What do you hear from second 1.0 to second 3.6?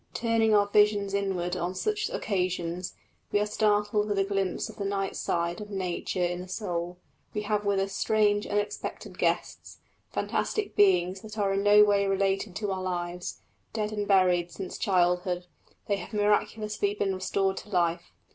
inward on such occasions, we are